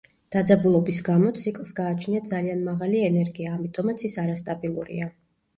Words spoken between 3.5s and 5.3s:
ამიტომაც ის არასტაბილურია.